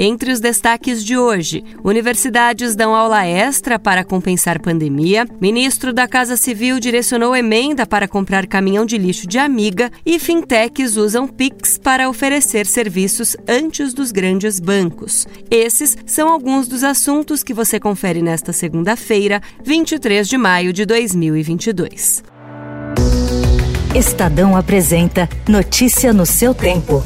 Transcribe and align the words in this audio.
Entre 0.00 0.30
os 0.30 0.38
destaques 0.38 1.04
de 1.04 1.18
hoje, 1.18 1.64
universidades 1.82 2.76
dão 2.76 2.94
aula 2.94 3.26
extra 3.26 3.80
para 3.80 4.04
compensar 4.04 4.60
pandemia, 4.60 5.26
ministro 5.40 5.92
da 5.92 6.06
Casa 6.06 6.36
Civil 6.36 6.78
direcionou 6.78 7.34
emenda 7.34 7.84
para 7.84 8.06
comprar 8.06 8.46
caminhão 8.46 8.86
de 8.86 8.96
lixo 8.96 9.26
de 9.26 9.38
amiga 9.38 9.90
e 10.06 10.20
fintechs 10.20 10.96
usam 10.96 11.26
Pix 11.26 11.78
para 11.78 12.08
oferecer 12.08 12.64
serviços 12.64 13.36
antes 13.48 13.92
dos 13.92 14.12
grandes 14.12 14.60
bancos. 14.60 15.26
Esses 15.50 15.96
são 16.06 16.28
alguns 16.28 16.68
dos 16.68 16.84
assuntos 16.84 17.42
que 17.42 17.52
você 17.52 17.80
confere 17.80 18.22
nesta 18.22 18.52
segunda-feira, 18.52 19.42
23 19.64 20.28
de 20.28 20.38
maio 20.38 20.72
de 20.72 20.86
2022. 20.86 22.22
Estadão 23.96 24.56
apresenta 24.56 25.28
Notícia 25.48 26.12
no 26.12 26.24
seu 26.24 26.54
tempo. 26.54 27.02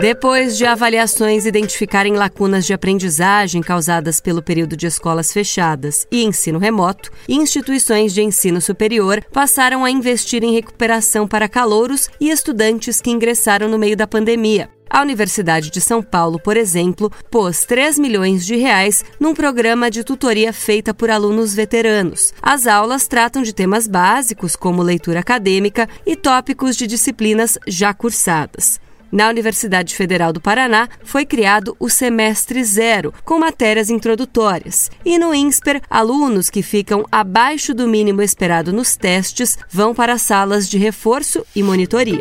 Depois 0.00 0.56
de 0.56 0.64
avaliações 0.64 1.44
identificarem 1.44 2.14
lacunas 2.14 2.64
de 2.64 2.72
aprendizagem 2.72 3.60
causadas 3.60 4.18
pelo 4.18 4.42
período 4.42 4.74
de 4.74 4.86
escolas 4.86 5.30
fechadas 5.30 6.06
e 6.10 6.24
ensino 6.24 6.58
remoto, 6.58 7.10
instituições 7.28 8.14
de 8.14 8.22
ensino 8.22 8.62
superior 8.62 9.22
passaram 9.30 9.84
a 9.84 9.90
investir 9.90 10.42
em 10.42 10.54
recuperação 10.54 11.28
para 11.28 11.50
calouros 11.50 12.08
e 12.18 12.30
estudantes 12.30 12.98
que 12.98 13.10
ingressaram 13.10 13.68
no 13.68 13.78
meio 13.78 13.94
da 13.94 14.06
pandemia. 14.06 14.70
A 14.88 15.02
Universidade 15.02 15.70
de 15.70 15.82
São 15.82 16.02
Paulo, 16.02 16.40
por 16.40 16.56
exemplo, 16.56 17.12
pôs 17.30 17.60
3 17.66 17.98
milhões 17.98 18.46
de 18.46 18.56
reais 18.56 19.04
num 19.20 19.34
programa 19.34 19.90
de 19.90 20.02
tutoria 20.02 20.50
feita 20.50 20.94
por 20.94 21.10
alunos 21.10 21.54
veteranos. 21.54 22.32
As 22.40 22.66
aulas 22.66 23.06
tratam 23.06 23.42
de 23.42 23.52
temas 23.52 23.86
básicos 23.86 24.56
como 24.56 24.82
leitura 24.82 25.20
acadêmica 25.20 25.86
e 26.06 26.16
tópicos 26.16 26.74
de 26.74 26.86
disciplinas 26.86 27.58
já 27.68 27.92
cursadas. 27.92 28.80
Na 29.12 29.28
Universidade 29.28 29.94
Federal 29.94 30.32
do 30.32 30.40
Paraná, 30.40 30.88
foi 31.02 31.26
criado 31.26 31.76
o 31.78 31.88
Semestre 31.88 32.62
Zero, 32.62 33.12
com 33.24 33.38
matérias 33.38 33.90
introdutórias. 33.90 34.90
E 35.04 35.18
no 35.18 35.34
INSPER, 35.34 35.82
alunos 35.90 36.48
que 36.48 36.62
ficam 36.62 37.04
abaixo 37.10 37.74
do 37.74 37.88
mínimo 37.88 38.22
esperado 38.22 38.72
nos 38.72 38.96
testes 38.96 39.58
vão 39.68 39.94
para 39.94 40.18
salas 40.18 40.68
de 40.68 40.78
reforço 40.78 41.44
e 41.54 41.62
monitoria. 41.62 42.20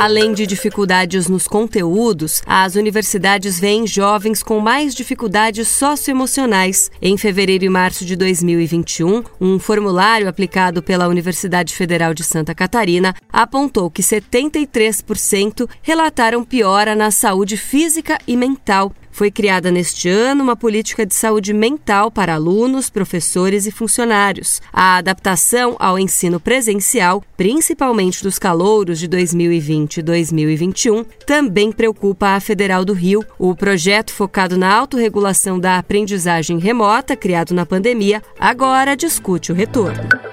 Além 0.00 0.32
de 0.32 0.46
dificuldades 0.46 1.26
nos 1.26 1.48
conteúdos, 1.48 2.40
as 2.46 2.76
universidades 2.76 3.58
veem 3.58 3.84
jovens 3.84 4.44
com 4.44 4.60
mais 4.60 4.94
dificuldades 4.94 5.66
socioemocionais. 5.66 6.88
Em 7.02 7.18
fevereiro 7.18 7.64
e 7.64 7.68
março 7.68 8.04
de 8.04 8.14
2021, 8.14 9.24
um 9.40 9.58
formulário 9.58 10.28
aplicado 10.28 10.84
pela 10.84 11.08
Universidade 11.08 11.74
Federal 11.74 12.14
de 12.14 12.22
Santa 12.22 12.54
Catarina 12.54 13.12
apontou 13.32 13.90
que 13.90 14.00
73% 14.00 15.68
relataram 15.82 16.44
piora 16.44 16.94
na 16.94 17.10
saúde 17.10 17.56
física 17.56 18.20
e 18.24 18.36
mental, 18.36 18.92
foi 19.18 19.32
criada 19.32 19.72
neste 19.72 20.08
ano 20.08 20.44
uma 20.44 20.54
política 20.54 21.04
de 21.04 21.12
saúde 21.12 21.52
mental 21.52 22.08
para 22.08 22.34
alunos, 22.34 22.88
professores 22.88 23.66
e 23.66 23.72
funcionários. 23.72 24.62
A 24.72 24.94
adaptação 24.98 25.74
ao 25.80 25.98
ensino 25.98 26.38
presencial, 26.38 27.24
principalmente 27.36 28.22
dos 28.22 28.38
calouros 28.38 28.96
de 28.96 29.08
2020 29.08 29.96
e 29.96 30.02
2021, 30.02 31.04
também 31.26 31.72
preocupa 31.72 32.36
a 32.36 32.40
Federal 32.40 32.84
do 32.84 32.92
Rio. 32.92 33.24
O 33.36 33.56
projeto 33.56 34.12
focado 34.12 34.56
na 34.56 34.72
autorregulação 34.72 35.58
da 35.58 35.78
aprendizagem 35.78 36.60
remota, 36.60 37.16
criado 37.16 37.52
na 37.52 37.66
pandemia, 37.66 38.22
agora 38.38 38.96
discute 38.96 39.50
o 39.50 39.54
retorno. 39.54 40.27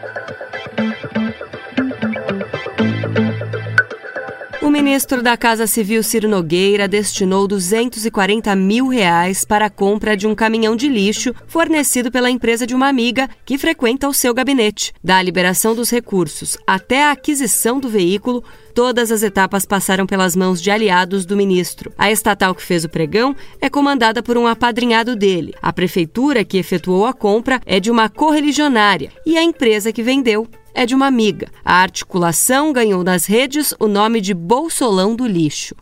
Ministro 4.76 5.24
da 5.24 5.38
Casa 5.38 5.66
Civil, 5.68 6.04
Ciro 6.04 6.28
Nogueira, 6.28 6.86
destinou 6.86 7.48
240 7.48 8.54
mil 8.58 8.90
reais 8.90 9.46
para 9.46 9.68
a 9.68 9.70
compra 9.70 10.18
de 10.18 10.28
um 10.28 10.36
caminhão 10.36 10.76
de 10.76 10.90
lixo 10.90 11.34
fornecido 11.48 12.12
pela 12.12 12.30
empresa 12.30 12.68
de 12.68 12.76
uma 12.76 12.90
amiga 12.90 13.30
que 13.46 13.58
frequenta 13.58 14.10
o 14.10 14.14
seu 14.14 14.34
gabinete. 14.34 14.92
Da 15.02 15.22
liberação 15.22 15.74
dos 15.74 15.90
recursos 15.90 16.58
até 16.68 17.06
a 17.06 17.12
aquisição 17.12 17.80
do 17.80 17.88
veículo, 17.88 18.44
todas 18.74 19.14
as 19.14 19.24
etapas 19.24 19.66
passaram 19.66 20.06
pelas 20.06 20.36
mãos 20.36 20.62
de 20.62 20.70
aliados 20.70 21.26
do 21.26 21.38
ministro. 21.38 21.94
A 21.98 22.12
estatal 22.12 22.54
que 22.54 22.62
fez 22.62 22.84
o 22.84 22.90
pregão 22.90 23.34
é 23.62 23.70
comandada 23.70 24.22
por 24.22 24.38
um 24.38 24.46
apadrinhado 24.46 25.16
dele. 25.16 25.54
A 25.62 25.72
prefeitura 25.72 26.44
que 26.44 26.58
efetuou 26.58 27.06
a 27.06 27.14
compra 27.14 27.62
é 27.66 27.80
de 27.80 27.90
uma 27.90 28.10
correligionária 28.10 29.10
e 29.26 29.38
a 29.38 29.44
empresa 29.44 29.94
que 29.94 30.04
vendeu 30.04 30.46
é 30.76 30.86
de 30.86 30.94
uma 30.94 31.08
amiga. 31.08 31.48
A 31.64 31.82
articulação 31.82 32.74
ganhou 32.74 33.04
nas 33.04 33.26
redes 33.26 33.74
o 33.80 33.88
nome 33.88 34.20
de 34.20 34.34
Bolsolão 34.34 35.16
do 35.16 35.26
Lixo. 35.26 35.74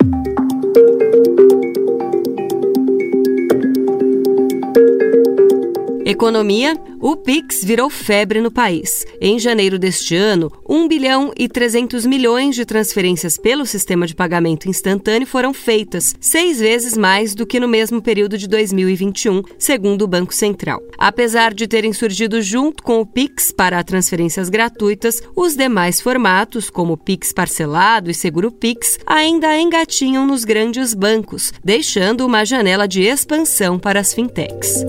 Economia, 6.06 6.78
o 7.04 7.18
Pix 7.18 7.66
virou 7.66 7.90
febre 7.90 8.40
no 8.40 8.50
país. 8.50 9.06
Em 9.20 9.38
janeiro 9.38 9.78
deste 9.78 10.16
ano, 10.16 10.50
1 10.66 10.88
bilhão 10.88 11.34
e 11.38 11.50
300 11.50 12.06
milhões 12.06 12.56
de 12.56 12.66
transferências 12.66 13.38
pelo 13.38 13.66
sistema 13.66 14.08
de 14.08 14.16
pagamento 14.16 14.70
instantâneo 14.70 15.28
foram 15.28 15.54
feitas, 15.54 16.16
seis 16.22 16.62
vezes 16.62 16.96
mais 16.96 17.36
do 17.36 17.46
que 17.46 17.60
no 17.60 17.68
mesmo 17.68 18.02
período 18.02 18.38
de 18.38 18.48
2021, 18.48 19.44
segundo 19.60 20.04
o 20.04 20.08
Banco 20.08 20.34
Central. 20.34 20.82
Apesar 20.98 21.54
de 21.54 21.68
terem 21.68 21.92
surgido 21.92 22.42
junto 22.42 22.82
com 22.82 23.02
o 23.02 23.06
Pix 23.06 23.52
para 23.52 23.84
transferências 23.84 24.48
gratuitas, 24.48 25.22
os 25.36 25.58
demais 25.58 26.00
formatos, 26.00 26.70
como 26.70 26.96
Pix 26.96 27.34
parcelado 27.34 28.10
e 28.10 28.14
Seguro 28.14 28.50
Pix, 28.50 28.98
ainda 29.06 29.60
engatinham 29.60 30.26
nos 30.26 30.46
grandes 30.46 30.94
bancos, 30.94 31.52
deixando 31.62 32.26
uma 32.26 32.46
janela 32.46 32.88
de 32.88 33.02
expansão 33.02 33.78
para 33.78 34.00
as 34.00 34.14
fintechs. 34.14 34.86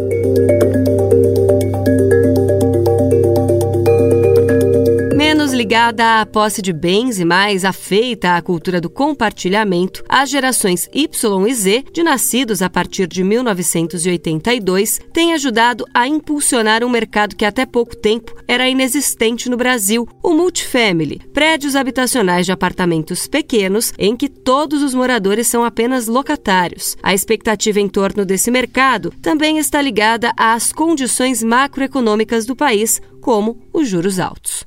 Ligada 5.65 6.21
à 6.21 6.27
posse 6.27 6.61
de 6.61 6.75
bens 6.75 7.19
e 7.19 7.25
mais 7.25 7.65
afeita 7.65 8.37
à 8.37 8.43
cultura 8.43 8.83
do 8.83 8.91
compartilhamento, 8.91 10.05
as 10.07 10.29
gerações 10.29 10.91
Y 10.93 11.49
e 11.49 11.55
Z, 11.55 11.85
de 11.91 12.03
nascidos 12.03 12.61
a 12.61 12.69
partir 12.69 13.07
de 13.07 13.25
1982, 13.25 15.01
têm 15.11 15.33
ajudado 15.33 15.87
a 15.95 16.07
impulsionar 16.07 16.85
um 16.85 16.91
mercado 16.91 17.35
que 17.35 17.47
até 17.47 17.65
pouco 17.65 17.97
tempo 17.97 18.37
era 18.47 18.69
inexistente 18.69 19.49
no 19.49 19.57
Brasil, 19.57 20.07
o 20.23 20.35
multifamily, 20.35 21.23
prédios 21.33 21.75
habitacionais 21.75 22.45
de 22.45 22.53
apartamentos 22.53 23.27
pequenos 23.27 23.91
em 23.99 24.15
que 24.15 24.29
todos 24.29 24.83
os 24.83 24.93
moradores 24.93 25.47
são 25.47 25.65
apenas 25.65 26.09
locatários. 26.09 26.95
A 27.03 27.15
expectativa 27.15 27.81
em 27.81 27.89
torno 27.89 28.27
desse 28.27 28.51
mercado 28.51 29.11
também 29.23 29.57
está 29.57 29.81
ligada 29.81 30.31
às 30.37 30.75
condições 30.75 31.43
macroeconômicas 31.43 32.45
do 32.45 32.55
país, 32.55 33.01
como 33.23 33.59
os 33.73 33.89
juros 33.89 34.21
altos. 34.21 34.67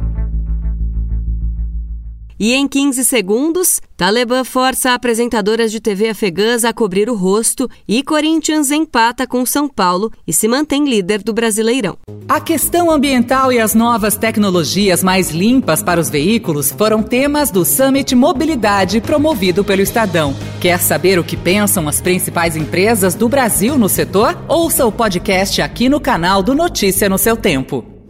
E 2.43 2.55
em 2.55 2.67
15 2.67 3.05
segundos, 3.05 3.79
Talibã 3.95 4.43
força 4.43 4.95
apresentadoras 4.95 5.71
de 5.71 5.79
TV 5.79 6.09
afegãs 6.09 6.65
a 6.65 6.73
cobrir 6.73 7.07
o 7.07 7.13
rosto 7.13 7.69
e 7.87 8.01
Corinthians 8.01 8.71
empata 8.71 9.27
com 9.27 9.45
São 9.45 9.69
Paulo 9.69 10.11
e 10.25 10.33
se 10.33 10.47
mantém 10.47 10.89
líder 10.89 11.21
do 11.21 11.35
Brasileirão. 11.35 11.99
A 12.27 12.41
questão 12.41 12.89
ambiental 12.89 13.53
e 13.53 13.59
as 13.59 13.75
novas 13.75 14.17
tecnologias 14.17 15.03
mais 15.03 15.29
limpas 15.29 15.83
para 15.83 16.01
os 16.01 16.09
veículos 16.09 16.71
foram 16.71 17.03
temas 17.03 17.51
do 17.51 17.63
Summit 17.63 18.15
Mobilidade 18.15 19.01
promovido 19.01 19.63
pelo 19.63 19.83
Estadão. 19.83 20.35
Quer 20.59 20.79
saber 20.79 21.19
o 21.19 21.23
que 21.23 21.37
pensam 21.37 21.87
as 21.87 22.01
principais 22.01 22.55
empresas 22.55 23.13
do 23.13 23.29
Brasil 23.29 23.77
no 23.77 23.87
setor? 23.87 24.35
Ouça 24.47 24.83
o 24.83 24.91
podcast 24.91 25.61
aqui 25.61 25.87
no 25.87 26.01
canal 26.01 26.41
do 26.41 26.55
Notícia 26.55 27.07
no 27.07 27.19
seu 27.19 27.37
tempo. 27.37 28.00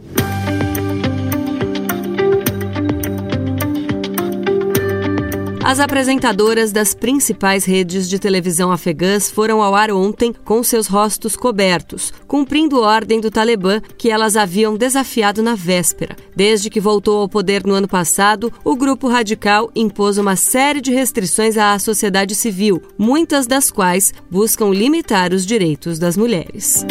As 5.64 5.78
apresentadoras 5.78 6.72
das 6.72 6.92
principais 6.92 7.64
redes 7.64 8.08
de 8.08 8.18
televisão 8.18 8.72
afegãs 8.72 9.30
foram 9.30 9.62
ao 9.62 9.76
ar 9.76 9.92
ontem 9.92 10.34
com 10.44 10.60
seus 10.60 10.88
rostos 10.88 11.36
cobertos, 11.36 12.12
cumprindo 12.26 12.80
ordem 12.80 13.20
do 13.20 13.30
Talibã 13.30 13.80
que 13.96 14.10
elas 14.10 14.36
haviam 14.36 14.76
desafiado 14.76 15.40
na 15.40 15.54
véspera. 15.54 16.16
Desde 16.34 16.68
que 16.68 16.80
voltou 16.80 17.20
ao 17.20 17.28
poder 17.28 17.64
no 17.64 17.74
ano 17.74 17.86
passado, 17.86 18.52
o 18.64 18.74
grupo 18.74 19.06
radical 19.06 19.70
impôs 19.74 20.18
uma 20.18 20.34
série 20.34 20.80
de 20.80 20.92
restrições 20.92 21.56
à 21.56 21.78
sociedade 21.78 22.34
civil, 22.34 22.82
muitas 22.98 23.46
das 23.46 23.70
quais 23.70 24.12
buscam 24.28 24.70
limitar 24.70 25.32
os 25.32 25.46
direitos 25.46 25.96
das 25.96 26.16
mulheres. 26.16 26.84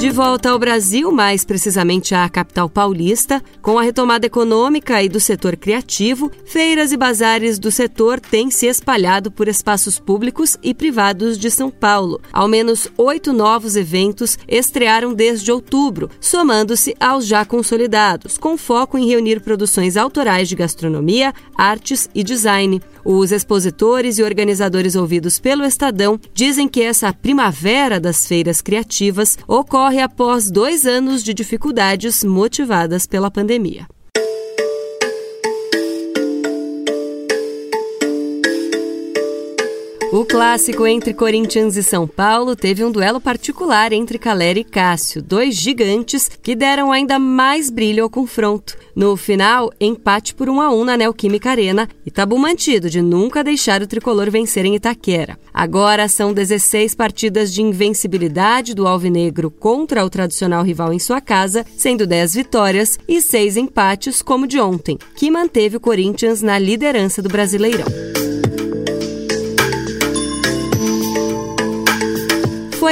De 0.00 0.08
volta 0.08 0.48
ao 0.48 0.58
Brasil, 0.58 1.12
mais 1.12 1.44
precisamente 1.44 2.14
à 2.14 2.26
capital 2.26 2.70
paulista, 2.70 3.42
com 3.60 3.78
a 3.78 3.82
retomada 3.82 4.24
econômica 4.24 5.02
e 5.02 5.10
do 5.10 5.20
setor 5.20 5.58
criativo, 5.58 6.32
feiras 6.46 6.90
e 6.90 6.96
bazares 6.96 7.58
do 7.58 7.70
setor 7.70 8.18
têm 8.18 8.50
se 8.50 8.64
espalhado 8.64 9.30
por 9.30 9.46
espaços 9.46 9.98
públicos 9.98 10.56
e 10.62 10.72
privados 10.72 11.36
de 11.36 11.50
São 11.50 11.70
Paulo. 11.70 12.18
Ao 12.32 12.48
menos 12.48 12.88
oito 12.96 13.30
novos 13.30 13.76
eventos 13.76 14.38
estrearam 14.48 15.12
desde 15.12 15.52
outubro, 15.52 16.08
somando-se 16.18 16.96
aos 16.98 17.26
já 17.26 17.44
consolidados, 17.44 18.38
com 18.38 18.56
foco 18.56 18.96
em 18.96 19.06
reunir 19.06 19.42
produções 19.42 19.98
autorais 19.98 20.48
de 20.48 20.56
gastronomia, 20.56 21.34
artes 21.54 22.08
e 22.14 22.24
design. 22.24 22.80
Os 23.04 23.32
expositores 23.32 24.18
e 24.18 24.22
organizadores 24.22 24.94
ouvidos 24.94 25.38
pelo 25.38 25.64
Estadão 25.64 26.20
dizem 26.34 26.68
que 26.68 26.82
essa 26.82 27.12
primavera 27.12 27.98
das 27.98 28.26
feiras 28.26 28.60
criativas 28.60 29.38
ocorre 29.46 30.00
após 30.00 30.50
dois 30.50 30.86
anos 30.86 31.22
de 31.22 31.32
dificuldades 31.32 32.22
motivadas 32.24 33.06
pela 33.06 33.30
pandemia. 33.30 33.86
O 40.12 40.24
clássico 40.24 40.88
entre 40.88 41.14
Corinthians 41.14 41.76
e 41.76 41.84
São 41.84 42.04
Paulo 42.04 42.56
teve 42.56 42.84
um 42.84 42.90
duelo 42.90 43.20
particular 43.20 43.92
entre 43.92 44.18
Caleri 44.18 44.60
e 44.60 44.64
Cássio, 44.64 45.22
dois 45.22 45.54
gigantes 45.54 46.28
que 46.42 46.56
deram 46.56 46.90
ainda 46.90 47.16
mais 47.16 47.70
brilho 47.70 48.02
ao 48.02 48.10
confronto. 48.10 48.76
No 48.96 49.16
final, 49.16 49.70
empate 49.80 50.34
por 50.34 50.48
1 50.48 50.60
a 50.60 50.74
1 50.74 50.84
na 50.84 50.96
Neoquímica 50.96 51.50
Arena 51.50 51.88
e 52.04 52.10
tabu 52.10 52.36
mantido 52.36 52.90
de 52.90 53.00
nunca 53.00 53.44
deixar 53.44 53.82
o 53.82 53.86
tricolor 53.86 54.28
vencer 54.32 54.64
em 54.64 54.74
Itaquera. 54.74 55.38
Agora 55.54 56.08
são 56.08 56.32
16 56.32 56.96
partidas 56.96 57.54
de 57.54 57.62
invencibilidade 57.62 58.74
do 58.74 58.88
Alvinegro 58.88 59.48
contra 59.48 60.04
o 60.04 60.10
tradicional 60.10 60.64
rival 60.64 60.92
em 60.92 60.98
sua 60.98 61.20
casa, 61.20 61.64
sendo 61.76 62.04
10 62.04 62.34
vitórias 62.34 62.98
e 63.06 63.22
6 63.22 63.56
empates 63.56 64.22
como 64.22 64.48
de 64.48 64.58
ontem, 64.58 64.98
que 65.14 65.30
manteve 65.30 65.76
o 65.76 65.80
Corinthians 65.80 66.42
na 66.42 66.58
liderança 66.58 67.22
do 67.22 67.28
Brasileirão. 67.28 68.19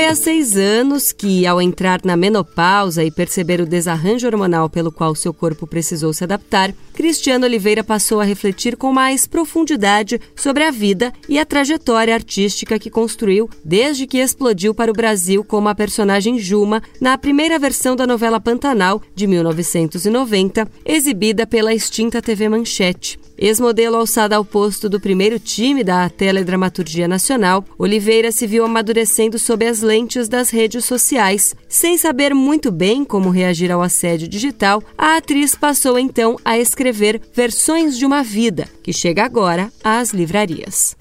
Há 0.09 0.15
seis 0.15 0.57
anos 0.57 1.13
que, 1.13 1.47
ao 1.47 1.61
entrar 1.61 2.01
na 2.03 2.17
menopausa 2.17 3.05
e 3.05 3.11
perceber 3.11 3.61
o 3.61 3.67
desarranjo 3.67 4.27
hormonal 4.27 4.71
pelo 4.71 4.91
qual 4.91 5.15
seu 5.15 5.35
corpo 5.35 5.67
precisou 5.67 6.15
se 6.15 6.25
adaptar, 6.25 6.73
Cristiano 6.99 7.47
Oliveira 7.47 7.85
passou 7.85 8.21
a 8.21 8.25
refletir 8.25 8.77
com 8.77 8.93
mais 8.93 9.25
profundidade 9.25 10.21
sobre 10.35 10.65
a 10.65 10.73
vida 10.73 11.13
e 11.29 11.39
a 11.39 11.47
trajetória 11.47 12.13
artística 12.13 12.77
que 12.77 12.91
construiu 12.91 13.49
desde 13.65 14.05
que 14.05 14.19
explodiu 14.19 14.75
para 14.75 14.91
o 14.91 14.95
Brasil 14.95 15.45
como 15.45 15.69
a 15.69 15.77
personagem 15.77 16.41
Juma 16.41 16.83
na 17.01 17.17
primeira 17.17 17.57
versão 17.57 17.95
da 17.95 18.05
novela 18.05 18.41
Pantanal, 18.41 19.01
de 19.15 19.29
1990, 19.29 20.69
exibida 20.85 21.47
pela 21.47 21.73
extinta 21.73 22.21
TV 22.21 22.49
Manchete. 22.49 23.17
Ex-modelo 23.41 23.95
alçada 23.95 24.35
ao 24.35 24.45
posto 24.45 24.89
do 24.89 24.99
primeiro 24.99 25.39
time 25.39 25.85
da 25.85 26.09
Teledramaturgia 26.09 27.07
Nacional, 27.07 27.65
Oliveira 27.79 28.33
se 28.33 28.49
viu 28.49 28.65
amadurecendo 28.65 29.39
sob 29.39 29.65
as 29.65 29.81
lentes 29.81 30.29
das 30.29 30.51
redes 30.51 30.85
sociais. 30.85 31.55
Sem 31.69 31.97
saber 31.97 32.35
muito 32.35 32.73
bem 32.73 33.05
como 33.05 33.31
reagir 33.31 33.71
ao 33.71 33.81
assédio 33.81 34.27
digital, 34.27 34.83
a 34.99 35.19
atriz 35.19 35.55
passou 35.55 35.97
então 35.97 36.37
a 36.45 36.59
escrever 36.89 37.21
Versões 37.35 37.99
de 37.99 38.07
uma 38.07 38.23
Vida, 38.23 38.67
que 38.83 38.93
chega 38.93 39.25
agora 39.25 39.71
às 39.85 40.11
livrarias. 40.11 40.97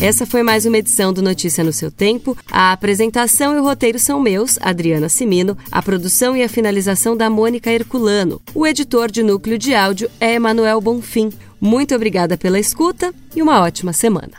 Essa 0.00 0.26
foi 0.26 0.42
mais 0.42 0.66
uma 0.66 0.78
edição 0.78 1.12
do 1.12 1.22
Notícia 1.22 1.64
no 1.64 1.72
seu 1.72 1.90
tempo. 1.90 2.36
A 2.50 2.72
apresentação 2.72 3.54
e 3.54 3.60
o 3.60 3.62
roteiro 3.62 3.98
são 3.98 4.20
meus, 4.20 4.58
Adriana 4.60 5.08
Simino, 5.08 5.56
a 5.70 5.80
produção 5.80 6.36
e 6.36 6.42
a 6.42 6.48
finalização 6.48 7.16
da 7.16 7.30
Mônica 7.30 7.70
Herculano. 7.70 8.40
O 8.54 8.66
editor 8.66 9.10
de 9.10 9.22
núcleo 9.22 9.58
de 9.58 9.74
áudio 9.74 10.10
é 10.20 10.34
Emanuel 10.34 10.80
Bonfim. 10.80 11.32
Muito 11.60 11.94
obrigada 11.94 12.36
pela 12.36 12.58
escuta 12.58 13.12
e 13.34 13.42
uma 13.42 13.60
ótima 13.60 13.92
semana. 13.92 14.34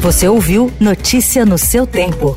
Você 0.00 0.28
ouviu 0.28 0.72
Notícia 0.78 1.44
no 1.44 1.58
seu 1.58 1.86
tempo. 1.86 2.36